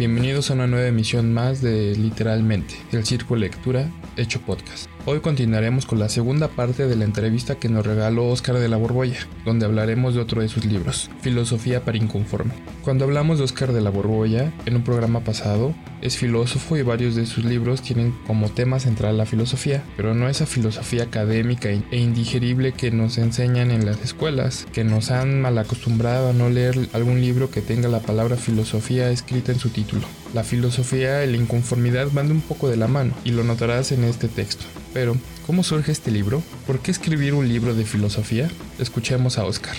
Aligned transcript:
Bienvenidos 0.00 0.50
a 0.50 0.54
una 0.54 0.66
nueva 0.66 0.86
emisión 0.86 1.34
más 1.34 1.60
de 1.60 1.94
Literalmente, 1.94 2.74
el 2.90 3.04
Círculo 3.04 3.40
Lectura 3.42 3.90
hecho 4.16 4.40
podcast. 4.40 4.88
Hoy 5.06 5.20
continuaremos 5.20 5.86
con 5.86 5.98
la 5.98 6.10
segunda 6.10 6.48
parte 6.48 6.86
de 6.86 6.94
la 6.94 7.06
entrevista 7.06 7.54
que 7.54 7.70
nos 7.70 7.86
regaló 7.86 8.28
Oscar 8.28 8.58
de 8.58 8.68
la 8.68 8.76
Borbolla, 8.76 9.16
donde 9.46 9.64
hablaremos 9.64 10.14
de 10.14 10.20
otro 10.20 10.42
de 10.42 10.48
sus 10.48 10.66
libros, 10.66 11.10
Filosofía 11.22 11.86
para 11.86 11.96
Inconforme. 11.96 12.52
Cuando 12.82 13.06
hablamos 13.06 13.38
de 13.38 13.44
Oscar 13.44 13.72
de 13.72 13.80
la 13.80 13.88
Borbolla, 13.88 14.52
en 14.66 14.76
un 14.76 14.84
programa 14.84 15.20
pasado, 15.20 15.74
es 16.02 16.18
filósofo 16.18 16.76
y 16.76 16.82
varios 16.82 17.14
de 17.14 17.24
sus 17.24 17.44
libros 17.44 17.80
tienen 17.80 18.14
como 18.26 18.50
tema 18.50 18.78
central 18.78 19.16
la 19.16 19.24
filosofía, 19.24 19.82
pero 19.96 20.14
no 20.14 20.28
esa 20.28 20.44
filosofía 20.44 21.04
académica 21.04 21.70
e 21.70 21.96
indigerible 21.96 22.72
que 22.72 22.90
nos 22.90 23.16
enseñan 23.16 23.70
en 23.70 23.86
las 23.86 24.02
escuelas, 24.02 24.66
que 24.70 24.84
nos 24.84 25.10
han 25.10 25.40
mal 25.40 25.56
acostumbrado 25.56 26.28
a 26.28 26.32
no 26.34 26.50
leer 26.50 26.90
algún 26.92 27.22
libro 27.22 27.50
que 27.50 27.62
tenga 27.62 27.88
la 27.88 28.00
palabra 28.00 28.36
filosofía 28.36 29.10
escrita 29.10 29.50
en 29.50 29.58
su 29.58 29.70
título. 29.70 30.02
La 30.34 30.44
filosofía 30.44 31.24
y 31.24 31.30
la 31.30 31.38
inconformidad 31.38 32.08
van 32.12 32.30
un 32.30 32.42
poco 32.42 32.68
de 32.68 32.76
la 32.76 32.86
mano, 32.86 33.14
y 33.24 33.30
lo 33.30 33.44
notarás 33.44 33.92
en 33.92 34.04
este 34.04 34.28
texto. 34.28 34.64
Pero, 34.92 35.16
¿cómo 35.46 35.62
surge 35.62 35.92
este 35.92 36.10
libro? 36.10 36.42
¿Por 36.66 36.80
qué 36.80 36.90
escribir 36.90 37.34
un 37.34 37.48
libro 37.48 37.74
de 37.74 37.84
filosofía? 37.84 38.50
Escuchemos 38.78 39.38
a 39.38 39.44
Oscar. 39.44 39.76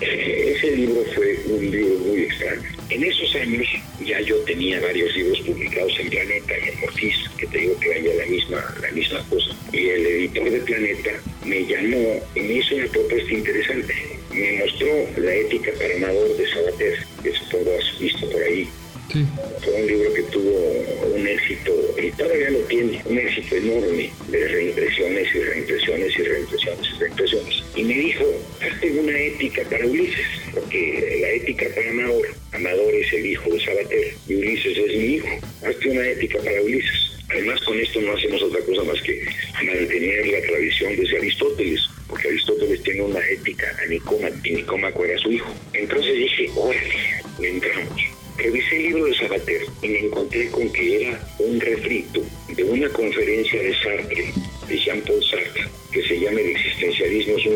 Ese 0.00 0.76
libro 0.76 1.02
fue 1.14 1.40
un 1.46 1.70
libro 1.70 1.98
muy 2.06 2.22
extraño. 2.22 2.62
En 2.90 3.04
esos 3.04 3.34
años 3.36 3.66
ya 4.04 4.20
yo 4.20 4.36
tenía 4.40 4.80
varios 4.80 5.14
libros 5.16 5.40
publicados 5.40 5.92
en 5.98 6.10
Planeta 6.10 6.52
y 6.58 6.68
en 6.68 6.80
Mortis, 6.80 7.14
que 7.38 7.46
te 7.46 7.58
digo 7.58 7.80
que 7.80 7.90
era 7.90 8.24
la 8.24 8.30
misma, 8.30 8.74
la 8.82 8.90
misma 8.92 9.24
cosa. 9.30 9.50
Y 9.72 9.88
el 9.88 10.06
editor 10.06 10.50
de 10.50 10.60
Planeta 10.60 11.10
me 11.44 11.66
llamó 11.66 12.20
y 12.34 12.40
me 12.40 12.52
hizo 12.54 12.74
una 12.76 12.86
propuesta 12.86 13.32
interesante. 13.32 13.94
Me 14.32 14.58
mostró 14.58 14.88
la 15.16 15.34
ética 15.34 15.70
para 15.78 15.96
amador 15.96 16.36
de 16.36 16.46
Sabater, 16.48 17.06
que 17.22 17.32
supongo 17.32 17.70
has 17.78 17.98
visto 17.98 18.30
por 18.30 18.42
ahí. 18.42 18.68
Fue 19.10 19.72
un 19.72 19.86
libro 19.86 20.12
que 20.12 20.22
tuvo 20.24 21.14
un 21.14 21.26
éxito, 21.26 21.72
y 21.96 22.10
todavía 22.10 22.50
lo 22.50 22.58
tiene, 22.60 23.00
un 23.06 23.18
éxito 23.18 23.56
enorme 23.56 24.10
de 24.28 24.48
reimpresiones 24.48 25.34
y 25.34 25.38
reimpresiones 25.40 26.18
y 26.18 26.22
reimpresiones 26.24 26.86
y 26.86 27.00
reimpresiones. 27.00 27.64
Y 27.74 27.84
me 27.84 27.94
dijo, 27.94 28.24
hazte 28.60 28.90
una 28.90 29.18
ética 29.18 29.62
para 29.70 29.86
Ulises, 29.86 30.26
porque 30.52 31.20
la 31.22 31.30
ética 31.30 31.66
para 31.74 31.88
Amador, 31.88 32.28
Amador 32.52 32.94
es 32.94 33.10
el 33.14 33.24
hijo 33.24 33.50
de 33.50 33.64
Sabater 33.64 34.14
y 34.28 34.34
Ulises 34.34 34.76
es 34.76 34.96
mi 34.98 35.14
hijo, 35.14 35.28
hazte 35.64 35.88
una 35.88 36.06
ética 36.06 36.38
para 36.44 36.60
Ulises. 36.60 37.12
Además, 37.30 37.62
con 37.62 37.78
esto 37.78 38.02
no 38.02 38.12
hacemos 38.12 38.42
otra 38.42 38.60
cosa 38.60 38.84
más 38.84 39.00
que 39.00 39.24
mantener 39.64 40.26
la 40.26 40.40
tradición 40.42 40.96
de 40.96 41.16
Aristóteles, 41.16 41.80
porque 42.08 42.28
Aristóteles 42.28 42.82
tiene 42.82 43.00
una 43.00 43.26
ética 43.26 43.74
a 43.82 43.86
Nicoma, 43.86 44.28
y 44.44 44.50
Nicómaco 44.50 45.02
era 45.06 45.18
su 45.18 45.32
hijo. 45.32 45.54
Entonces 45.72 46.14
dije, 46.14 46.50
órale, 46.54 46.92
entramos 47.40 48.17
revisé 48.38 48.76
el 48.76 48.82
libro 48.84 49.04
de 49.06 49.14
Sabater 49.14 49.62
y 49.82 49.88
me 49.88 49.98
encontré 50.06 50.48
con 50.50 50.70
que 50.72 51.08
era 51.08 51.20
un 51.40 51.60
refrito 51.60 52.22
de 52.48 52.64
una 52.64 52.88
conferencia 52.90 53.60
de 53.60 53.74
Sartre, 53.74 54.32
de 54.68 54.78
Jean-Paul 54.78 55.22
Sartre, 55.24 55.64
que 55.92 56.02
se 56.02 56.20
llama 56.20 56.40
El 56.40 56.50
existencialismo 56.50 57.36
es 57.36 57.46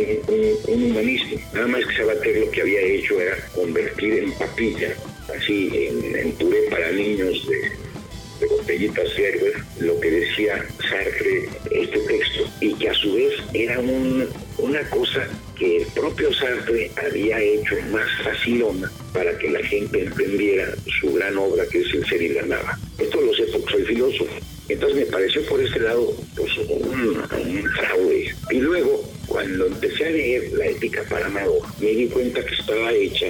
un, 0.68 0.82
humanismo. 0.84 1.40
Nada 1.54 1.68
más 1.68 1.84
que 1.86 1.96
Sabater 1.96 2.36
lo 2.36 2.50
que 2.50 2.60
había 2.62 2.80
hecho 2.80 3.20
era 3.20 3.36
convertir 3.54 4.14
en 4.14 4.32
papilla, 4.32 4.94
así 5.34 5.70
en, 5.72 6.32
puré 6.32 6.62
para 6.68 6.90
niños 6.90 7.46
de, 7.48 7.70
de 8.40 8.46
botellitas 8.46 9.08
lo 9.78 9.98
que 10.00 10.10
decía 10.10 10.66
Sartre 10.88 11.48
este 11.70 11.98
texto, 12.00 12.44
y 12.60 12.74
que 12.74 12.88
a 12.88 12.94
su 12.94 13.14
vez 13.14 13.34
era 13.54 13.78
un, 13.78 14.28
una 14.58 14.82
cosa 14.90 15.28
que 15.56 15.78
el 15.78 15.86
propio 15.88 16.32
Sartre 16.32 16.90
había 16.96 17.40
hecho 17.40 17.76
más 17.92 18.06
facilona 18.24 18.90
para 19.12 19.36
que 19.38 19.50
la 19.50 19.62
gente 19.64 20.02
entendiera 20.02 20.74
su 21.00 21.12
gran 21.12 21.36
obra 21.36 21.64
que 21.70 21.80
es 21.80 21.94
El 21.94 22.06
ser 22.06 22.22
y 22.22 22.28
la 22.30 22.42
nada. 22.42 22.78
Esto 22.98 23.20
lo 23.20 23.34
sé 23.34 23.44
porque 23.52 23.72
soy 23.72 23.82
filósofo. 23.84 24.32
Entonces 24.68 24.96
me 24.96 25.06
pareció 25.06 25.44
por 25.46 25.60
ese 25.60 25.80
lado 25.80 26.14
pues, 26.36 26.50
un, 26.68 27.22
fraude. 27.76 28.34
Y 28.50 28.58
luego, 28.60 29.11
cuando 29.26 29.66
empecé 29.66 30.06
a 30.06 30.10
leer 30.10 30.52
La 30.52 30.66
ética 30.66 31.02
para 31.08 31.26
Amador, 31.26 31.62
me 31.80 31.88
di 31.88 32.06
cuenta 32.08 32.44
que 32.44 32.54
estaba 32.54 32.92
hecha 32.92 33.26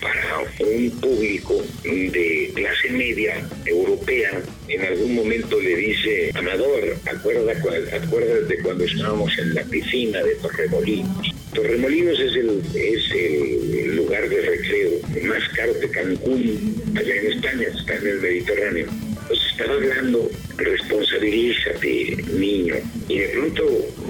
para 0.00 0.40
un 0.60 0.90
público 1.00 1.62
de 1.82 2.52
clase 2.54 2.90
media 2.90 3.46
europea. 3.66 4.42
En 4.68 4.82
algún 4.82 5.14
momento 5.14 5.60
le 5.60 5.76
dice, 5.76 6.30
Amador, 6.34 6.96
acuerda, 7.06 7.52
acuérdate 7.52 8.58
cuando 8.62 8.84
estábamos 8.84 9.36
en 9.38 9.54
la 9.54 9.64
piscina 9.64 10.22
de 10.22 10.34
Torremolinos. 10.36 11.34
Torremolinos 11.52 12.18
es 12.18 12.36
el, 12.36 12.62
es 12.74 13.10
el 13.12 13.96
lugar 13.96 14.28
de 14.28 14.40
recreo 14.40 14.90
más 15.24 15.48
caro 15.56 15.72
de 15.74 15.88
Cancún, 15.90 16.82
allá 16.96 17.14
en 17.14 17.32
España, 17.32 17.68
está 17.68 17.94
en 17.96 18.06
el 18.06 18.20
Mediterráneo. 18.20 18.86
Entonces 18.90 19.46
estaba 19.52 19.74
hablando, 19.74 20.30
responsabilízate, 20.56 22.16
niño. 22.32 22.74
Y 23.08 23.18
de 23.18 23.28
pronto 23.28 23.64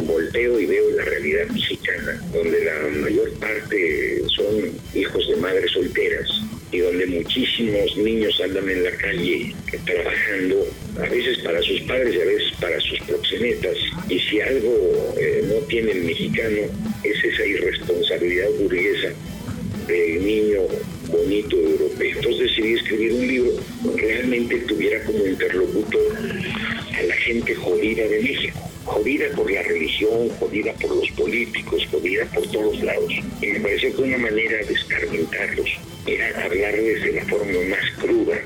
volteo 0.06 0.60
y 0.60 0.66
veo 0.66 0.90
la 0.96 1.04
realidad 1.04 1.46
mexicana, 1.48 2.20
donde 2.32 2.64
la 2.64 3.00
mayor 3.00 3.32
parte 3.34 4.22
son 4.28 4.72
hijos 4.94 5.28
de 5.28 5.36
madres 5.36 5.70
solteras 5.72 6.28
y 6.74 6.78
donde 6.78 7.06
muchísimos 7.06 7.96
niños 7.96 8.40
andan 8.42 8.68
en 8.68 8.82
la 8.82 8.90
calle 8.96 9.54
trabajando, 9.84 10.66
a 10.98 11.08
veces 11.08 11.38
para 11.38 11.62
sus 11.62 11.80
padres 11.82 12.14
y 12.14 12.20
a 12.20 12.24
veces 12.24 12.52
para 12.60 12.80
sus 12.80 12.98
proxenetas. 13.00 13.76
Y 14.08 14.18
si 14.18 14.40
algo 14.40 15.14
eh, 15.16 15.44
no 15.46 15.54
tiene 15.66 15.92
el 15.92 16.02
mexicano 16.02 16.62
es 17.04 17.24
esa 17.24 17.46
irresponsabilidad 17.46 18.48
burguesa 18.58 19.12
del 19.86 20.26
niño 20.26 20.62
bonito 21.08 21.56
europeo. 21.56 22.16
Entonces 22.16 22.40
decidí 22.40 22.74
escribir 22.74 23.12
un 23.12 23.28
libro 23.28 23.33
tuviera 24.66 25.02
como 25.04 25.26
interlocutor 25.26 26.16
a 26.98 27.02
la 27.02 27.14
gente 27.16 27.54
jodida 27.54 28.04
de 28.04 28.22
México. 28.22 28.58
Jodida 28.84 29.26
por 29.34 29.50
la 29.50 29.62
religión, 29.62 30.28
jodida 30.38 30.72
por 30.74 30.96
los 30.96 31.10
políticos, 31.12 31.86
jodida 31.90 32.24
por 32.26 32.46
todos 32.50 32.82
lados. 32.82 33.12
Y 33.40 33.46
me 33.46 33.60
pareció 33.60 33.94
que 33.96 34.02
una 34.02 34.18
manera 34.18 34.58
de 34.58 34.74
escarmentarlos 34.74 35.70
era 36.06 36.44
hablarles 36.44 37.02
de 37.02 37.12
la 37.12 37.24
forma 37.24 37.52
más 37.68 37.90
cruda. 37.98 38.38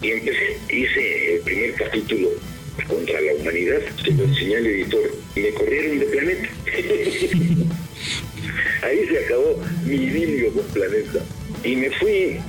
Y 0.00 0.10
empecé, 0.10 0.56
hice 0.70 1.34
el 1.34 1.40
primer 1.40 1.74
capítulo 1.74 2.30
contra 2.88 3.20
la 3.20 3.34
humanidad, 3.34 3.80
se 4.02 4.12
lo 4.12 4.24
enseñé 4.24 4.56
al 4.56 4.66
editor 4.66 5.14
y 5.36 5.40
me 5.40 5.50
corrieron 5.50 5.98
de 5.98 6.06
planeta. 6.06 6.48
Ahí 8.82 9.06
se 9.06 9.24
acabó 9.24 9.62
mi 9.84 9.94
idilio 9.94 10.52
con 10.52 10.64
Planeta. 10.72 11.24
Y 11.62 11.76
me 11.76 11.90
fui 11.92 12.40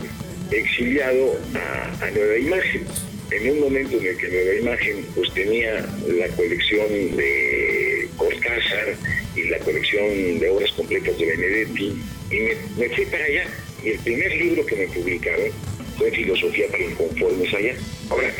exiliado 0.60 1.40
a, 1.56 2.12
Nueva 2.12 2.38
Imagen. 2.38 2.86
En 3.32 3.52
un 3.52 3.60
momento 3.62 3.98
en 3.98 4.06
el 4.08 4.18
que 4.18 4.28
Nueva 4.28 4.56
Imagen 4.56 5.06
pues 5.16 5.34
tenía 5.34 5.86
la 6.08 6.28
colección 6.36 6.88
de 7.18 8.10
Cortázar 8.18 8.96
y 9.36 9.44
la 9.50 9.58
colección 9.60 10.40
de 10.40 10.50
obras 10.50 10.72
completas 10.74 11.18
de 11.18 11.26
Benedetti, 11.26 11.94
y 12.30 12.80
me, 12.80 12.90
fui 12.90 13.06
para 13.06 13.26
allá. 13.26 13.46
Y 13.84 13.90
el 13.90 14.00
primer 14.00 14.36
libro 14.36 14.66
que 14.66 14.76
me 14.76 14.88
publicaron 14.88 15.52
fue 15.98 16.12
Filosofía 16.12 16.68
para 16.68 16.84
Inconformes 16.84 17.54
allá. 17.54 17.74
Ahora, 18.10 18.32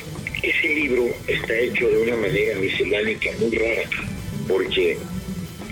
ese 0.42 0.68
libro 0.70 1.08
está 1.28 1.58
hecho 1.58 1.90
de 1.90 1.98
una 1.98 2.16
manera 2.18 2.56
miscelánica 2.60 3.30
muy 3.40 3.58
rara, 3.58 3.84
porque 4.48 4.98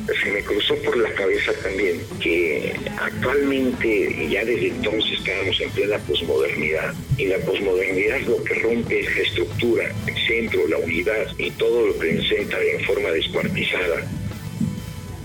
se 0.08 0.32
me 0.32 0.42
cruzó 0.44 0.76
por 0.78 0.98
la 0.98 1.12
cabeza 1.14 1.54
también 1.62 2.02
que 2.20 2.74
actualmente, 3.00 4.28
ya 4.30 4.44
desde 4.44 4.70
entonces 4.70 5.20
estábamos 5.20 5.60
en 5.62 5.70
plena 5.72 5.98
posmodernidad, 6.00 6.94
y 7.18 7.26
la 7.26 7.38
posmodernidad 7.40 8.22
lo 8.22 8.44
que 8.44 8.56
rompe 8.56 9.00
es 9.00 9.16
la 9.16 9.22
estructura, 9.22 9.92
el 10.08 10.28
centro, 10.28 10.68
la 10.68 10.78
unidad 10.78 11.28
y 11.38 11.52
todo 11.52 11.88
lo 11.88 11.94
presenta 11.96 12.58
en 12.62 12.84
forma 12.86 13.10
descuartizada. 13.10 14.08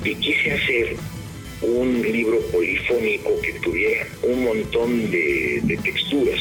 Y 0.04 0.14
quise 0.16 0.52
hacer 0.52 0.96
un 1.62 2.02
libro 2.02 2.38
polifónico 2.52 3.40
que 3.40 3.52
tuviera 3.54 4.06
un 4.22 4.44
montón 4.44 5.10
de, 5.10 5.78
texturas, 5.82 6.40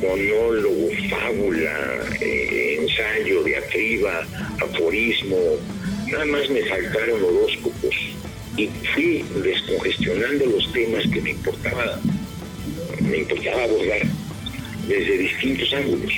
monólogo, 0.00 0.90
fábula, 1.10 2.04
eh, 2.20 2.78
ensayo, 2.80 3.42
diatriba, 3.42 4.26
aforismo, 4.60 5.58
Nada 6.06 6.24
más 6.26 6.48
me 6.50 6.64
faltaron 6.64 7.22
horóscopos 7.22 7.94
y 8.56 8.68
fui 8.94 9.24
descongestionando 9.42 10.46
los 10.46 10.72
temas 10.72 11.04
que 11.12 11.20
me 11.20 11.30
importaba, 11.30 12.00
me 13.00 13.18
importaba 13.18 13.64
abordar 13.64 14.02
desde 14.86 15.18
distintos 15.18 15.72
ángulos, 15.72 16.12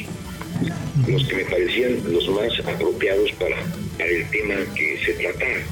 los 1.06 1.26
que 1.28 1.36
me 1.36 1.44
parecían 1.44 2.00
los 2.12 2.28
más 2.28 2.58
apropiados 2.66 3.32
para, 3.32 3.56
para 3.96 4.10
el 4.10 4.28
tema 4.30 4.54
que 4.74 4.98
se 5.04 5.12
tratara. 5.14 5.62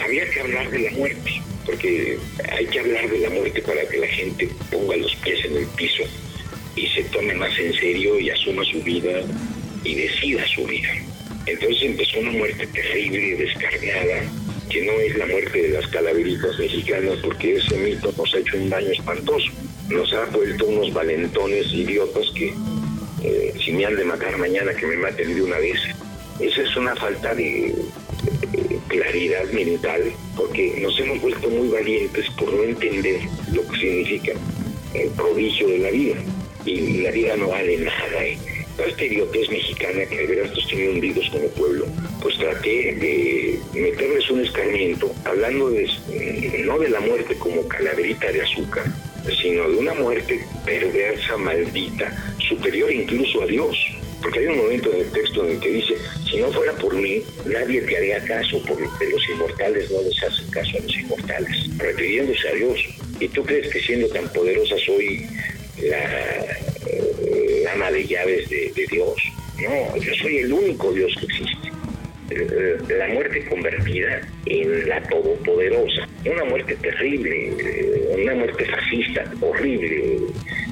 Había 0.00 0.30
que 0.30 0.40
hablar 0.40 0.70
de 0.70 0.78
la 0.78 0.90
muerte, 0.92 1.42
porque 1.66 2.18
hay 2.52 2.66
que 2.66 2.80
hablar 2.80 3.10
de 3.10 3.18
la 3.18 3.30
muerte 3.30 3.60
para 3.62 3.86
que 3.88 3.98
la 3.98 4.06
gente 4.06 4.48
ponga 4.70 4.96
los 4.96 5.14
pies 5.16 5.44
en 5.44 5.56
el 5.56 5.66
piso 5.68 6.04
y 6.76 6.86
se 6.88 7.02
tome 7.04 7.34
más 7.34 7.58
en 7.58 7.74
serio 7.74 8.18
y 8.18 8.30
asuma 8.30 8.64
su 8.64 8.80
vida 8.82 9.20
y 9.84 9.94
decida 9.94 10.46
su 10.46 10.64
vida. 10.64 10.88
Entonces 11.48 11.82
empezó 11.82 12.20
una 12.20 12.32
muerte 12.32 12.66
terrible, 12.66 13.36
descargada, 13.36 14.22
que 14.68 14.84
no 14.84 14.92
es 14.92 15.16
la 15.16 15.26
muerte 15.26 15.62
de 15.62 15.68
las 15.70 15.86
calaveritas 15.86 16.58
mexicanas, 16.58 17.18
porque 17.22 17.56
ese 17.56 17.76
mito 17.78 18.12
nos 18.16 18.34
ha 18.34 18.38
hecho 18.38 18.58
un 18.58 18.68
daño 18.68 18.90
espantoso. 18.90 19.50
Nos 19.88 20.12
ha 20.12 20.26
vuelto 20.26 20.66
unos 20.66 20.92
valentones 20.92 21.72
idiotas 21.72 22.26
que 22.34 22.52
eh, 23.22 23.54
si 23.64 23.72
me 23.72 23.86
han 23.86 23.96
de 23.96 24.04
matar 24.04 24.36
mañana, 24.36 24.74
que 24.74 24.86
me 24.86 24.96
maten 24.96 25.34
de 25.34 25.42
una 25.42 25.58
vez. 25.58 25.78
Esa 26.38 26.62
es 26.62 26.76
una 26.76 26.94
falta 26.96 27.34
de, 27.34 27.74
claridad 28.88 29.44
mental, 29.52 30.02
porque 30.36 30.78
nos 30.80 30.98
hemos 31.00 31.20
vuelto 31.20 31.48
muy 31.48 31.68
valientes 31.68 32.26
por 32.38 32.52
no 32.52 32.62
entender 32.62 33.20
lo 33.52 33.66
que 33.68 33.78
significa 33.78 34.32
el 34.94 35.08
prodigio 35.10 35.68
de 35.68 35.78
la 35.78 35.90
vida. 35.90 36.16
Y 36.66 37.00
la 37.02 37.10
vida 37.10 37.36
no 37.36 37.48
vale 37.48 37.78
nada. 37.78 38.24
¿eh? 38.24 38.38
Esta 38.86 39.04
idiotez 39.04 39.50
mexicana 39.50 40.06
que 40.06 40.16
de 40.16 40.26
veras 40.26 40.50
nos 40.50 40.66
tiene 40.68 40.88
hundidos 40.90 41.28
como 41.30 41.48
pueblo, 41.48 41.86
pues 42.22 42.38
traté 42.38 42.94
de 42.94 43.58
meterles 43.74 44.30
un 44.30 44.40
escarmiento, 44.40 45.12
hablando 45.24 45.70
no 45.70 46.78
de 46.78 46.88
la 46.88 47.00
muerte 47.00 47.36
como 47.38 47.66
calaverita 47.68 48.32
de 48.32 48.42
azúcar, 48.42 48.84
sino 49.42 49.68
de 49.68 49.76
una 49.76 49.94
muerte 49.94 50.40
perversa, 50.64 51.36
maldita, 51.36 52.34
superior 52.48 52.90
incluso 52.90 53.42
a 53.42 53.46
Dios. 53.46 53.76
Porque 54.22 54.40
hay 54.40 54.46
un 54.46 54.58
momento 54.58 54.92
en 54.92 55.00
el 55.00 55.12
texto 55.12 55.44
en 55.44 55.52
el 55.52 55.60
que 55.60 55.68
dice, 55.68 55.94
si 56.28 56.38
no 56.38 56.50
fuera 56.50 56.72
por 56.72 56.94
mí, 56.94 57.22
nadie 57.46 57.82
te 57.82 57.96
haría 57.96 58.24
caso, 58.24 58.60
porque 58.66 59.06
los 59.10 59.28
inmortales 59.28 59.90
no 59.90 60.02
les 60.02 60.22
hacen 60.22 60.50
caso 60.50 60.76
a 60.76 60.80
los 60.80 60.96
inmortales, 60.96 61.78
refiriéndose 61.78 62.48
a 62.48 62.54
Dios. 62.54 62.80
¿Y 63.20 63.28
tú 63.28 63.44
crees 63.44 63.72
que 63.72 63.80
siendo 63.80 64.08
tan 64.08 64.28
poderosa 64.32 64.76
soy 64.84 65.24
la 65.82 66.58
eh, 67.68 67.74
ama 67.74 67.90
de 67.90 68.06
llaves 68.06 68.48
de, 68.48 68.86
Dios? 68.90 69.14
No, 69.60 69.96
yo 69.96 70.14
soy 70.14 70.38
el 70.38 70.52
único 70.52 70.92
Dios 70.92 71.12
que 71.18 71.26
existe. 71.26 71.68
Eh, 72.30 72.78
la 72.88 73.08
muerte 73.08 73.44
convertida 73.46 74.20
en 74.46 74.88
la 74.88 75.02
todopoderosa, 75.04 76.06
una 76.26 76.44
muerte 76.44 76.76
terrible, 76.76 77.52
eh, 77.58 78.16
una 78.22 78.34
muerte 78.34 78.64
fascista, 78.66 79.24
horrible, 79.40 80.18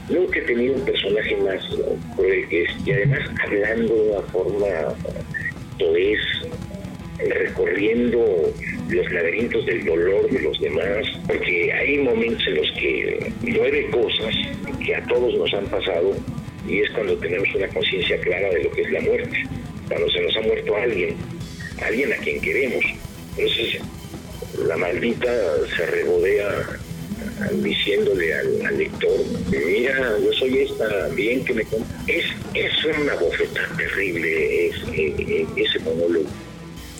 Nunca 0.09 0.39
he 0.39 0.43
tenido 0.43 0.75
un 0.75 0.85
personaje 0.85 1.37
más 1.39 1.61
cruel 2.15 2.49
que 2.49 2.63
este, 2.63 2.91
y 2.91 2.93
además 2.93 3.21
hablando 3.45 3.93
de 3.93 4.11
una 4.11 4.21
forma 4.29 4.67
toez, 5.79 6.21
recorriendo 7.19 8.25
los 8.89 9.11
laberintos 9.11 9.67
del 9.67 9.85
dolor 9.85 10.31
de 10.31 10.41
los 10.43 10.61
demás, 10.61 11.07
porque 11.27 11.73
hay 11.73 11.99
momentos 11.99 12.47
en 12.47 12.55
los 12.55 12.71
que 12.73 13.33
nueve 13.43 13.89
cosas 13.91 14.35
que 14.85 14.95
a 14.95 15.03
todos 15.07 15.35
nos 15.35 15.53
han 15.55 15.67
pasado 15.67 16.15
y 16.69 16.81
es 16.81 16.91
cuando 16.91 17.17
tenemos 17.19 17.49
una 17.55 17.69
conciencia 17.69 18.19
clara 18.21 18.51
de 18.51 18.65
lo 18.65 18.71
que 18.73 18.83
es 18.83 18.91
la 18.91 19.01
muerte, 19.01 19.45
cuando 19.89 20.11
se 20.11 20.21
nos 20.21 20.37
ha 20.37 20.41
muerto 20.41 20.77
alguien, 20.77 21.17
alguien 21.85 22.13
a 22.13 22.17
quien 22.17 22.41
queremos. 22.41 22.85
Entonces, 23.37 23.81
la 24.67 24.77
maldita 24.77 25.31
se 25.77 25.87
regodea 25.87 26.79
diciéndole 27.63 28.35
al, 28.35 28.79
lector, 28.79 29.19
mira, 29.51 30.19
yo 30.25 30.33
soy 30.33 30.59
esta, 30.61 31.09
bien 31.09 31.45
que 31.45 31.55
me... 31.55 31.63
Es, 32.07 32.25
es 32.55 32.73
una 32.99 33.15
bofeta 33.15 33.61
terrible 33.77 34.69
es, 34.69 34.75
ese 35.57 35.79
monólogo. 35.81 36.27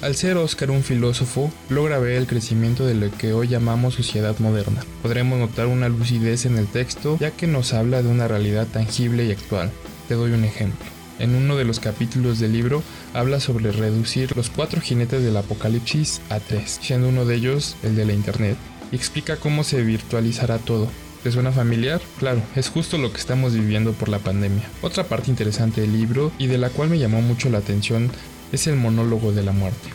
Al 0.03 0.15
ser 0.15 0.37
Oscar 0.37 0.71
un 0.71 0.83
filósofo, 0.83 1.51
logra 1.71 1.99
ver 1.99 2.13
el 2.13 2.27
crecimiento 2.27 2.85
de 2.85 2.95
lo 2.95 3.11
que 3.11 3.33
hoy 3.33 3.49
llamamos 3.49 3.95
sociedad 3.95 4.39
moderna. 4.39 4.85
Podremos 5.03 5.39
notar 5.39 5.69
una 5.69 5.89
lucidez 5.89 6.45
en 6.45 6.59
el 6.59 6.67
texto, 6.67 7.17
ya 7.19 7.31
que 7.31 7.47
nos 7.47 7.73
habla 7.73 8.03
de 8.03 8.09
una 8.11 8.29
realidad 8.29 8.67
tangible 8.67 9.25
y 9.25 9.33
actual. 9.33 9.71
Te 10.07 10.15
doy 10.15 10.33
un 10.33 10.45
ejemplo. 10.45 10.85
En 11.19 11.35
uno 11.35 11.57
de 11.57 11.65
los 11.65 11.81
capítulos 11.81 12.39
del 12.39 12.53
libro 12.53 12.83
habla 13.15 13.41
sobre 13.41 13.73
reducir 13.73 14.37
los 14.37 14.51
cuatro 14.51 14.83
jinetes 14.83 15.23
del 15.23 15.39
apocalipsis 15.39 16.21
a 16.29 16.41
tres, 16.41 16.79
siendo 16.83 17.09
uno 17.09 17.25
de 17.25 17.37
ellos 17.37 17.75
el 17.83 17.97
de 17.97 18.05
la 18.05 18.13
Internet, 18.13 18.59
y 18.93 18.97
explica 18.97 19.37
cómo 19.37 19.65
se 19.65 19.83
virtualizará 19.83 20.59
todo. 20.59 20.89
¿Te 21.23 21.33
suena 21.33 21.53
familiar? 21.53 22.03
Claro, 22.19 22.43
es 22.55 22.69
justo 22.69 22.99
lo 22.99 23.13
que 23.13 23.19
estamos 23.19 23.55
viviendo 23.55 23.93
por 23.95 24.11
la 24.11 24.19
pandemia. 24.19 24.69
Otra 24.83 25.05
parte 25.05 25.31
interesante 25.31 25.81
del 25.81 25.95
libro 25.95 26.31
y 26.39 26.49
de 26.49 26.59
la 26.59 26.69
cual 26.69 26.91
me 26.91 26.99
llamó 26.99 27.23
mucho 27.23 27.49
la 27.49 27.59
atención 27.59 28.11
es 28.53 28.67
el 28.67 28.77
monólogo 28.77 29.33
de 29.33 29.43
la 29.43 29.53
muerte, 29.53 29.89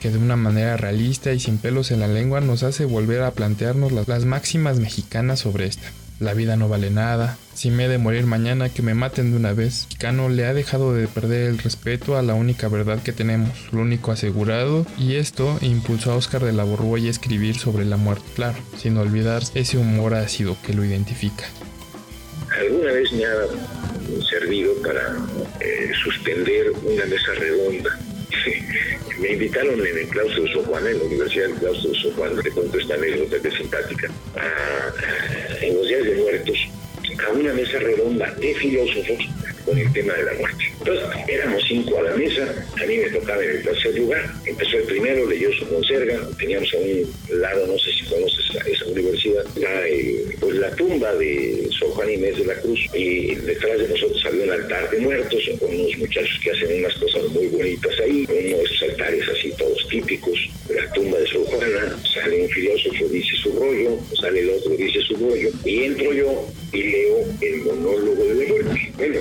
que 0.00 0.10
de 0.10 0.18
una 0.18 0.36
manera 0.36 0.76
realista 0.76 1.32
y 1.32 1.40
sin 1.40 1.58
pelos 1.58 1.90
en 1.90 2.00
la 2.00 2.08
lengua 2.08 2.40
nos 2.40 2.62
hace 2.62 2.84
volver 2.84 3.22
a 3.22 3.32
plantearnos 3.32 3.92
las, 3.92 4.24
máximas 4.24 4.78
mexicanas 4.78 5.40
sobre 5.40 5.66
esta. 5.66 5.90
La 6.20 6.34
vida 6.34 6.56
no 6.56 6.68
vale 6.68 6.90
nada. 6.90 7.38
Si 7.54 7.70
me 7.70 7.84
he 7.84 7.88
de 7.88 7.98
morir 7.98 8.26
mañana, 8.26 8.70
que 8.70 8.82
me 8.82 8.94
maten 8.94 9.30
de 9.30 9.36
una 9.36 9.52
vez. 9.52 9.86
Cano 9.98 10.28
le 10.28 10.46
ha 10.46 10.54
dejado 10.54 10.92
de 10.92 11.06
perder 11.06 11.48
el 11.48 11.58
respeto 11.58 12.16
a 12.16 12.22
la 12.22 12.34
única 12.34 12.66
verdad 12.66 13.00
que 13.00 13.12
tenemos, 13.12 13.50
lo 13.70 13.82
único 13.82 14.10
asegurado, 14.10 14.84
y 14.98 15.14
esto 15.14 15.58
impulsó 15.60 16.12
a 16.12 16.16
Oscar 16.16 16.44
de 16.44 16.52
la 16.52 16.64
Borbolla 16.64 17.06
a 17.06 17.10
escribir 17.10 17.56
sobre 17.56 17.84
la 17.84 17.96
muerte, 17.96 18.26
claro, 18.34 18.58
sin 18.76 18.96
olvidar 18.96 19.44
ese 19.54 19.78
humor 19.78 20.14
ácido 20.14 20.56
que 20.66 20.74
lo 20.74 20.84
identifica. 20.84 21.44
Alguna 22.58 22.92
vez 22.92 23.12
me 23.12 23.24
ha 23.24 23.34
servido 24.28 24.74
para 24.82 25.16
eh, 25.60 25.92
suspender 26.02 26.70
una 26.82 27.04
mesa 27.06 27.34
redonda. 27.34 27.98
Me 29.20 29.32
invitaron 29.32 29.84
en 29.84 29.98
el 29.98 30.08
claustro 30.08 30.44
de 30.44 30.54
Juana, 30.54 30.90
en 30.90 30.98
la 30.98 31.04
Universidad 31.04 31.48
del 31.48 31.56
Claustro 31.56 31.90
de 31.90 32.12
Juana, 32.12 32.42
que 32.42 32.50
cuento 32.50 32.78
esta 32.78 32.94
anécdota 32.94 33.42
que 33.42 33.48
es 33.48 33.54
simpática, 33.54 34.08
en 35.60 35.74
los 35.74 35.88
días 35.88 36.04
de 36.04 36.14
muertos, 36.14 36.58
a 37.26 37.32
una 37.32 37.52
mesa 37.52 37.78
redonda 37.80 38.32
de 38.34 38.54
filósofos 38.54 39.28
con 39.68 39.78
el 39.78 39.92
tema 39.92 40.14
de 40.14 40.24
la 40.24 40.32
muerte. 40.34 40.64
Entonces, 40.78 41.04
éramos 41.28 41.62
cinco 41.68 41.98
a 41.98 42.02
la 42.02 42.16
mesa, 42.16 42.66
a 42.80 42.86
mí 42.86 42.96
me 42.96 43.10
tocaba 43.10 43.44
en 43.44 43.50
el 43.50 43.62
tercer 43.62 43.94
lugar. 43.98 44.24
Empezó 44.46 44.78
el 44.78 44.84
primero, 44.84 45.26
leyó 45.26 45.52
su 45.52 45.68
conserga, 45.68 46.18
teníamos 46.38 46.72
a 46.72 46.78
un 46.78 47.40
lado, 47.40 47.66
no 47.66 47.78
sé 47.78 47.92
si 47.92 48.04
conoces 48.06 48.46
esa 48.66 48.86
universidad, 48.86 49.44
la, 49.56 49.86
eh, 49.86 50.24
pues 50.40 50.54
la 50.56 50.70
tumba 50.74 51.14
de 51.16 51.68
Sor 51.78 51.90
Juan 51.90 52.10
Inés 52.10 52.38
de 52.38 52.46
la 52.46 52.54
Cruz, 52.60 52.80
y 52.94 53.34
detrás 53.34 53.78
de 53.78 53.88
nosotros 53.88 54.24
había 54.24 54.44
un 54.44 54.50
altar 54.50 54.90
de 54.90 54.98
muertos, 54.98 55.50
con 55.60 55.74
unos 55.74 55.98
muchachos 55.98 56.40
que 56.42 56.50
hacen 56.50 56.78
unas 56.78 56.94
cosas 56.94 57.28
muy 57.30 57.46
bonitas 57.48 57.92
ahí, 58.00 58.24
uno 58.28 58.56
de 58.58 58.62
esos 58.62 58.82
altares 58.82 59.24
así 59.28 59.52
todos 59.58 59.88
típicos, 59.88 60.50
la 60.74 60.90
tumba 60.92 61.18
de 61.18 61.26
Sor 61.26 61.44
Juana, 61.44 61.98
sale 62.14 62.42
un 62.42 62.48
filósofo, 62.48 63.04
dice 63.08 63.36
su 63.42 63.52
rollo, 63.52 63.98
sale 64.18 64.40
el 64.40 64.50
otro, 64.50 64.70
dice 64.76 65.00
su 65.02 65.14
rollo, 65.16 65.50
y 65.64 65.84
entro 65.84 66.12
yo 66.14 66.46
y 66.72 66.82
leo 66.82 67.24
el 67.40 67.62
monólogo 67.62 68.24
de 68.24 68.34
la 68.34 68.48
muerte. 68.48 68.92
Bueno, 68.96 69.20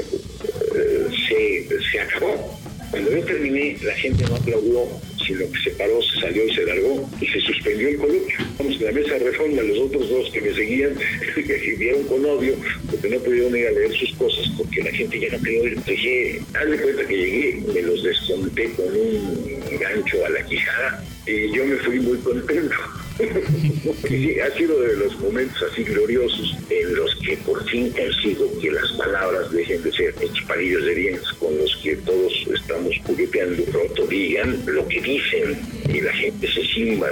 yo 3.18 3.26
terminé, 3.26 3.78
la 3.84 3.94
gente 3.94 4.24
no 4.30 4.36
aplaudió, 4.36 4.84
sino 5.26 5.52
que 5.52 5.60
se 5.60 5.72
paró, 5.72 6.02
se 6.02 6.22
salió 6.22 6.46
y 6.46 6.54
se 6.54 6.66
largó 6.66 7.10
y 7.20 7.28
se 7.28 7.40
suspendió 7.42 7.90
el 7.90 7.98
coloquio. 7.98 8.38
Vamos 8.58 8.82
la 8.82 8.92
mesa 8.92 9.14
de 9.14 9.20
reforma, 9.20 9.62
los 9.64 9.80
otros 9.80 10.10
dos 10.10 10.30
que 10.32 10.42
me 10.42 10.54
seguían 10.54 10.96
que 11.36 11.76
vieron 11.78 12.04
con 12.04 12.26
odio 12.26 12.54
porque 12.90 13.10
no 13.10 13.18
pudieron 13.20 13.56
ir 13.58 13.68
a 13.68 13.72
leer 13.72 13.92
sus 13.94 14.14
cosas 14.16 14.48
porque 14.58 14.84
la 14.84 14.92
gente 14.92 15.20
ya 15.20 15.36
no 15.36 15.44
quería 15.44 15.64
ir. 15.64 15.84
Dije, 15.84 16.42
hazme 16.54 16.78
cuenta 16.78 17.08
que 17.08 17.18
llegué, 17.18 17.62
me 17.74 17.82
los 17.82 18.04
desconté 18.04 18.72
con 18.72 18.86
un 18.86 19.80
gancho 19.80 20.26
a 20.26 20.30
la 20.30 20.46
quijada 20.46 21.04
y 21.26 21.56
yo 21.56 21.66
me 21.66 21.76
fui 21.78 22.00
muy 22.00 22.18
contento. 22.20 22.76
Ha 23.20 24.58
sido 24.58 24.80
de 24.80 24.96
los 24.98 25.20
momentos 25.20 25.64
así 25.72 25.84
gloriosos 25.84 26.56
en 26.70 26.96
los 26.96 27.16
que 27.16 27.36
por 27.38 27.68
fin 27.68 27.90
consigo 27.90 28.48
que 28.62 28.72
las 28.72 28.92
palabras 28.92 29.52
dejen 29.52 29.82
de 29.82 29.92
ser 29.92 30.14
palillos 30.48 30.86
de 30.86 30.96
dientes 30.96 31.28
con 31.40 31.58
los 31.58 31.76
que 31.78 31.96
todos 31.98 32.34
estamos 32.54 32.94
jugueteando. 33.06 33.64
Pronto 33.64 34.06
digan 34.06 34.62
lo 34.68 34.88
que 34.88 35.02
dicen 35.02 35.60
y 35.90 36.02
la 36.02 36.14
gente 36.14 36.48
se 36.52 36.64
simba 36.68 37.10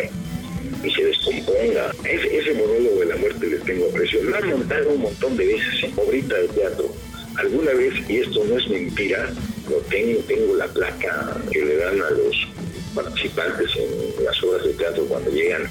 y 0.84 0.92
se 0.92 1.06
descomponga. 1.06 1.92
Ese, 2.04 2.54
monólogo 2.54 3.00
de 3.00 3.06
la 3.08 3.16
muerte 3.16 3.48
le 3.48 3.58
tengo 3.58 3.90
aprecio. 3.90 4.24
Lo 4.24 4.36
han 4.36 4.50
montado 4.50 4.90
un 4.92 5.02
montón 5.02 5.36
de 5.38 5.48
veces 5.48 5.84
en 5.86 5.94
obrita 5.98 6.36
de 6.36 6.48
teatro. 6.50 6.94
Alguna 7.38 7.72
vez, 7.74 7.94
y 8.08 8.18
esto 8.18 8.46
no 8.46 8.58
es 8.58 8.68
mentira, 8.70 9.34
lo 9.70 9.78
tengo, 9.90 10.20
tengo 10.28 10.56
la 10.56 10.68
placa 10.68 11.36
que 11.52 11.66
le 11.66 11.78
dan 11.78 12.00
a 12.00 12.10
los 12.12 12.48
participantes 12.94 13.72
en 13.76 14.24
las 14.24 14.42
obras 14.44 14.64
de 14.64 14.74
teatro 14.74 15.06
cuando 15.06 15.32
llegan 15.32 15.68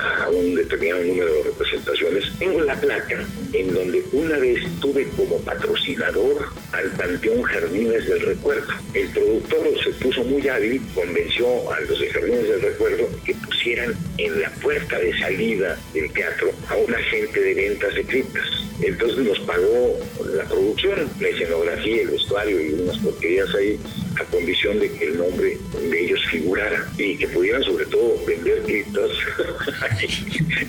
a 0.00 0.28
un 0.30 0.54
determinado 0.54 1.02
número 1.04 1.32
de 1.32 1.42
representaciones. 1.44 2.24
Tengo 2.38 2.60
la 2.62 2.74
placa 2.80 3.24
en 3.52 3.74
donde 3.74 4.02
una 4.12 4.38
vez 4.38 4.60
tuve 4.80 5.06
como 5.16 5.38
patrocinador 5.38 6.48
al 6.72 6.90
Panteón 6.90 7.42
Jardines 7.42 8.06
del 8.06 8.20
Recuerdo. 8.20 8.72
El 8.94 9.08
productor 9.08 9.68
se 9.84 9.90
puso 10.04 10.24
muy 10.24 10.46
hábil, 10.48 10.80
convenció 10.94 11.72
a 11.72 11.80
los 11.80 11.98
de 11.98 12.10
Jardines 12.10 12.48
del 12.48 12.62
Recuerdo 12.62 13.08
que 13.24 13.34
pusieran 13.60 13.94
en 14.16 14.40
la 14.40 14.50
puerta 14.62 14.98
de 14.98 15.18
salida 15.18 15.78
del 15.92 16.10
teatro 16.12 16.50
a 16.68 16.76
un 16.76 16.94
agente 16.94 17.40
de 17.40 17.54
ventas 17.54 17.94
de 17.94 18.04
criptas. 18.04 18.44
Entonces 18.80 19.18
nos 19.18 19.38
pagó 19.40 19.98
la 20.34 20.44
producción, 20.44 21.10
la 21.20 21.28
escenografía, 21.28 22.02
el 22.02 22.08
vestuario 22.08 22.58
y 22.58 22.72
unas 22.72 22.96
porquerías 22.98 23.54
ahí 23.54 23.78
a 24.18 24.24
condición 24.24 24.80
de 24.80 24.90
que 24.92 25.04
el 25.04 25.18
nombre 25.18 25.58
de 25.90 26.04
ellos 26.04 26.20
figurara 26.30 26.90
y 26.96 27.18
que 27.18 27.28
pudieran 27.28 27.62
sobre 27.62 27.84
todo 27.86 28.14
vender 28.26 28.62
criptas 28.62 29.10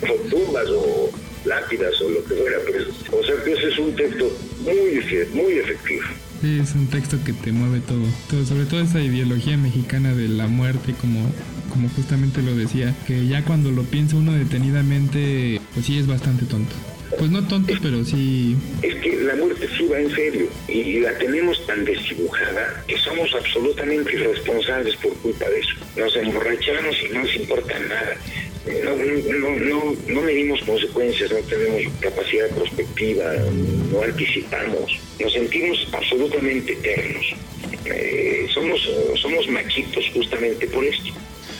o 0.10 0.13
tumbas 0.29 0.67
o 0.69 1.10
lápidas 1.45 2.01
o 2.01 2.10
lo 2.10 2.25
que 2.25 2.36
fuera. 2.36 2.57
o 3.12 3.24
sea 3.24 3.36
que 3.43 3.53
ese 3.53 3.69
es 3.69 3.79
un 3.79 3.95
texto 3.95 4.38
muy, 4.60 5.29
muy 5.33 5.53
efectivo. 5.60 6.03
Es 6.43 6.74
un 6.74 6.88
texto 6.88 7.17
que 7.24 7.33
te 7.33 7.51
mueve 7.51 7.81
todo. 7.81 8.03
Sobre 8.45 8.65
todo 8.65 8.81
esa 8.81 9.00
ideología 9.00 9.57
mexicana 9.57 10.13
de 10.15 10.27
la 10.27 10.48
muerte, 10.48 10.95
como, 11.00 11.31
como 11.69 11.88
justamente 11.89 12.41
lo 12.41 12.55
decía, 12.55 12.95
que 13.05 13.27
ya 13.27 13.45
cuando 13.45 13.69
lo 13.71 13.83
piensa 13.83 14.15
uno 14.15 14.33
detenidamente, 14.33 15.62
pues 15.74 15.86
sí 15.86 16.00
es 16.00 16.07
bastante 16.07 16.45
tonto. 16.45 16.75
Pues 17.19 17.29
no 17.29 17.48
tonto, 17.48 17.74
pero 17.81 18.03
sí... 18.03 18.55
Es 18.81 18.95
que 18.95 19.17
la 19.17 19.36
muerte 19.36 19.67
sí 19.77 19.86
va 19.86 20.00
en 20.00 20.10
serio 20.15 20.48
y 20.67 21.00
la 21.01 21.15
tenemos 21.19 21.63
tan 21.67 21.86
desdibujada 21.86 22.83
que 22.88 22.98
somos 22.98 23.29
absolutamente 23.36 24.13
irresponsables 24.13 24.95
por 24.95 25.13
culpa 25.17 25.48
de 25.48 25.60
eso. 25.60 25.75
Nos 25.95 26.15
emborrachamos 26.15 26.95
y 27.07 27.13
no 27.13 27.21
nos 27.21 27.36
importa 27.36 27.77
nada. 27.79 28.17
No, 28.65 28.96
no, 28.96 29.50
no, 29.60 29.96
no 30.08 30.22
medimos 30.22 30.62
consecuencias, 30.62 31.32
no 31.32 31.39
tenemos 31.39 31.91
capacidad 32.00 32.48
prospectiva, 32.50 33.34
no 33.91 34.03
anticipamos, 34.03 35.00
nos 35.20 35.34
sentimos 35.34 35.88
absolutamente 35.91 36.74
eternos. 36.74 37.25
Eh, 37.86 38.48
somos, 38.53 38.80
somos 39.20 39.48
justamente 40.13 40.68
por 40.68 40.86
esto. 40.86 41.12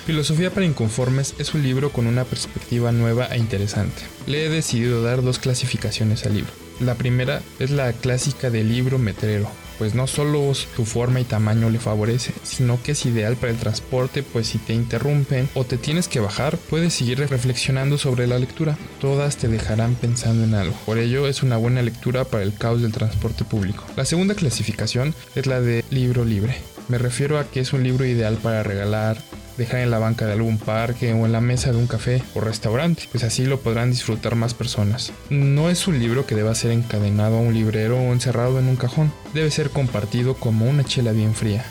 Filosofía 0.06 0.52
para 0.52 0.66
Inconformes 0.66 1.36
es 1.40 1.54
un 1.54 1.64
libro 1.64 1.92
con 1.92 2.08
una 2.08 2.26
perspectiva 2.26 2.92
nueva 2.92 3.28
e 3.28 3.38
interesante. 3.38 4.02
Le 4.28 4.46
he 4.46 4.50
decidido 4.50 5.04
dar 5.04 5.22
dos 5.22 5.40
clasificaciones 5.40 6.26
al 6.26 6.36
libro. 6.36 6.52
La 6.80 6.96
primera 6.96 7.42
es 7.60 7.70
la 7.72 7.94
clásica 7.94 8.50
del 8.50 8.70
libro 8.70 8.98
metrero, 8.98 9.50
pues 9.82 9.96
no 9.96 10.06
solo 10.06 10.54
su 10.54 10.86
forma 10.86 11.22
y 11.22 11.24
tamaño 11.24 11.72
le 11.72 11.80
favorece, 11.80 12.34
sino 12.44 12.80
que 12.84 12.92
es 12.92 13.04
ideal 13.08 13.36
para 13.36 13.52
el 13.52 13.58
transporte, 13.58 14.22
pues 14.22 14.46
si 14.46 14.60
te 14.60 14.76
interrumpen 14.76 15.50
o 15.56 15.64
te 15.64 15.78
tienes 15.78 16.08
que 16.08 16.20
bajar, 16.20 16.60
puedes 16.70 16.94
seguir 16.94 17.18
reflexionando 17.18 17.98
sobre 17.98 18.28
la 18.28 18.38
lectura. 18.38 18.78
Todas 19.00 19.38
te 19.38 19.48
dejarán 19.48 19.96
pensando 19.96 20.44
en 20.44 20.54
algo. 20.54 20.76
Por 20.86 21.00
ello 21.00 21.26
es 21.28 21.42
una 21.42 21.58
buena 21.58 21.82
lectura 21.82 22.26
para 22.26 22.44
el 22.44 22.54
caos 22.54 22.84
del 22.84 22.92
transporte 22.92 23.44
público. 23.44 23.84
La 23.96 24.06
segunda 24.06 24.36
clasificación 24.36 25.16
es 25.34 25.48
la 25.48 25.60
de 25.62 25.84
libro 25.90 26.26
libre. 26.26 26.58
Me 26.88 27.00
refiero 27.00 27.40
a 27.40 27.46
que 27.46 27.62
es 27.62 27.74
un 27.74 27.82
libro 27.82 28.06
ideal 28.06 28.38
para 28.38 28.62
regalar, 28.62 29.18
dejar 29.62 29.80
en 29.80 29.92
la 29.92 30.00
banca 30.00 30.26
de 30.26 30.34
algún 30.34 30.58
parque 30.58 31.14
o 31.14 31.26
en 31.26 31.32
la 31.32 31.42
mesa 31.42 31.72
de 31.72 31.78
un 31.78 31.88
café 31.88 32.22
o 32.36 32.42
restaurante, 32.42 33.04
pues 33.12 33.24
así 33.24 33.46
lo 33.46 33.60
podrán 33.60 33.92
disfrutar 33.92 34.36
más 34.36 34.54
personas. 34.54 35.12
No 35.30 35.70
es 35.70 35.88
un 35.88 36.00
libro 36.00 36.26
que 36.26 36.36
deba 36.36 36.56
ser 36.56 36.72
encadenado 36.72 37.38
a 37.38 37.42
un 37.42 37.54
librero 37.54 37.98
o 37.98 38.12
encerrado 38.12 38.60
en 38.60 38.68
un 38.68 38.76
cajón, 38.76 39.12
debe 39.34 39.52
ser 39.52 39.70
compartido 39.70 40.36
como 40.36 40.66
una 40.66 40.84
chela 40.84 41.12
bien 41.12 41.34
fría. 41.34 41.66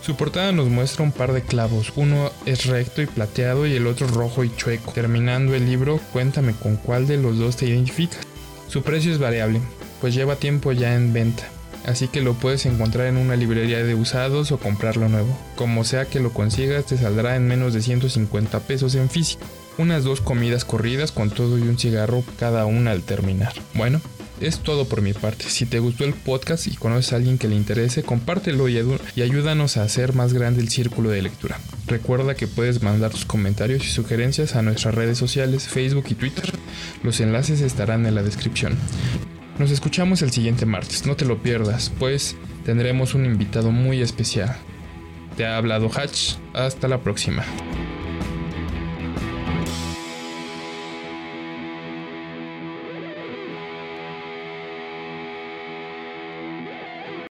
Su 0.00 0.14
portada 0.14 0.52
nos 0.52 0.68
muestra 0.68 1.02
un 1.02 1.10
par 1.10 1.32
de 1.32 1.42
clavos, 1.42 1.92
uno 1.96 2.30
es 2.44 2.66
recto 2.66 3.02
y 3.02 3.06
plateado 3.06 3.66
y 3.66 3.74
el 3.74 3.88
otro 3.88 4.06
rojo 4.06 4.44
y 4.44 4.54
chueco. 4.54 4.92
Terminando 4.92 5.54
el 5.54 5.66
libro, 5.66 5.98
cuéntame 6.12 6.52
con 6.52 6.76
cuál 6.76 7.08
de 7.08 7.16
los 7.16 7.38
dos 7.38 7.56
te 7.56 7.66
identificas. 7.66 8.20
Su 8.68 8.82
precio 8.82 9.10
es 9.10 9.18
variable, 9.18 9.60
pues 10.00 10.14
lleva 10.14 10.36
tiempo 10.36 10.70
ya 10.70 10.94
en 10.94 11.12
venta, 11.12 11.48
así 11.86 12.08
que 12.08 12.20
lo 12.20 12.34
puedes 12.34 12.66
encontrar 12.66 13.06
en 13.06 13.16
una 13.16 13.36
librería 13.36 13.82
de 13.82 13.94
usados 13.94 14.52
o 14.52 14.58
comprarlo 14.58 15.08
nuevo. 15.08 15.36
Como 15.54 15.84
sea 15.84 16.06
que 16.06 16.20
lo 16.20 16.32
consigas, 16.32 16.86
te 16.86 16.98
saldrá 16.98 17.36
en 17.36 17.46
menos 17.46 17.72
de 17.72 17.82
150 17.82 18.60
pesos 18.60 18.94
en 18.94 19.08
físico. 19.08 19.44
Unas 19.78 20.04
dos 20.04 20.20
comidas 20.20 20.64
corridas 20.64 21.12
con 21.12 21.30
todo 21.30 21.58
y 21.58 21.62
un 21.62 21.78
cigarro 21.78 22.24
cada 22.38 22.66
una 22.66 22.92
al 22.92 23.02
terminar. 23.02 23.52
Bueno, 23.74 24.00
es 24.40 24.58
todo 24.58 24.86
por 24.86 25.02
mi 25.02 25.12
parte. 25.12 25.44
Si 25.48 25.66
te 25.66 25.78
gustó 25.78 26.04
el 26.04 26.14
podcast 26.14 26.66
y 26.66 26.76
conoces 26.76 27.12
a 27.12 27.16
alguien 27.16 27.38
que 27.38 27.48
le 27.48 27.56
interese, 27.56 28.02
compártelo 28.02 28.68
y, 28.68 28.78
y, 29.14 29.22
ayúdanos 29.22 29.76
a 29.76 29.82
hacer 29.82 30.14
más 30.14 30.32
grande 30.32 30.60
el 30.60 30.68
círculo 30.68 31.10
de 31.10 31.22
lectura. 31.22 31.58
Recuerda 31.86 32.34
que 32.34 32.46
puedes 32.46 32.82
mandar 32.82 33.10
tus 33.10 33.24
comentarios 33.24 33.84
y 33.84 33.88
sugerencias 33.88 34.56
a 34.56 34.62
nuestras 34.62 34.94
redes 34.94 35.18
sociales, 35.18 35.68
Facebook 35.68 36.06
y 36.08 36.14
Twitter. 36.14 36.52
Los 37.02 37.20
enlaces 37.20 37.60
estarán 37.60 38.06
en 38.06 38.14
la 38.14 38.22
descripción. 38.22 38.76
Nos 39.58 39.70
escuchamos 39.70 40.20
el 40.20 40.32
siguiente 40.32 40.66
martes, 40.66 41.06
no 41.06 41.16
te 41.16 41.24
lo 41.24 41.42
pierdas, 41.42 41.90
pues 41.98 42.36
tendremos 42.66 43.14
un 43.14 43.24
invitado 43.24 43.70
muy 43.70 44.02
especial. 44.02 44.54
Te 45.36 45.46
ha 45.46 45.56
hablado 45.56 45.90
Hatch, 45.90 46.34
hasta 46.52 46.88
la 46.88 47.00
próxima. 47.00 47.42